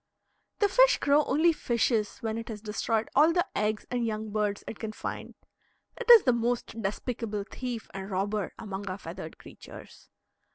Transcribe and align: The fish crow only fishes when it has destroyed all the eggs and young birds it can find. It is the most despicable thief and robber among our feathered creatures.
The 0.57 0.67
fish 0.67 0.97
crow 0.97 1.23
only 1.25 1.53
fishes 1.53 2.17
when 2.21 2.35
it 2.35 2.47
has 2.49 2.59
destroyed 2.59 3.07
all 3.13 3.31
the 3.31 3.45
eggs 3.55 3.85
and 3.91 4.03
young 4.03 4.31
birds 4.31 4.63
it 4.65 4.79
can 4.79 4.93
find. 4.93 5.35
It 5.95 6.09
is 6.09 6.23
the 6.23 6.33
most 6.33 6.81
despicable 6.81 7.43
thief 7.43 7.87
and 7.93 8.09
robber 8.09 8.51
among 8.57 8.89
our 8.89 8.97
feathered 8.97 9.37
creatures. 9.37 10.09